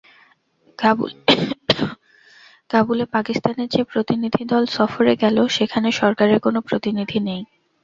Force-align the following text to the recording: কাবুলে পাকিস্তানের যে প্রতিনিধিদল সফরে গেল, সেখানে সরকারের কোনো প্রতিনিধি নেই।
কাবুলে 2.69 3.05
পাকিস্তানের 3.13 3.67
যে 3.67 3.81
প্রতিনিধিদল 3.83 4.63
সফরে 4.77 5.13
গেল, 5.15 5.37
সেখানে 5.47 5.89
সরকারের 5.91 6.39
কোনো 6.39 6.59
প্রতিনিধি 6.61 7.19
নেই। 7.27 7.41